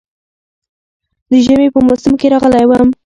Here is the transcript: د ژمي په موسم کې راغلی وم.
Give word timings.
د 1.29 1.31
ژمي 1.45 1.67
په 1.73 1.79
موسم 1.87 2.13
کې 2.19 2.27
راغلی 2.33 2.65
وم. 2.67 2.89